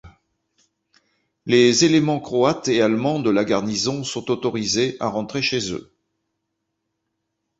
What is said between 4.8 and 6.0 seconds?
à rentrer chez eux.